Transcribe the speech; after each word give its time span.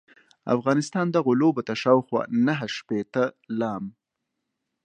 افغانستان 0.55 1.05
دغو 1.15 1.31
لوبو 1.41 1.61
ته 1.67 1.73
شاوخوا 1.83 2.21
نهه 2.47 2.65
شپیته 2.77 3.23
ل 3.59 3.61